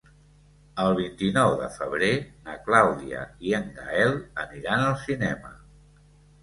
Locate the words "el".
0.85-0.95